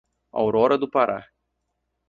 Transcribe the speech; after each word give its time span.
Aurora 0.33 0.79
do 0.79 0.89
Pará 0.89 1.27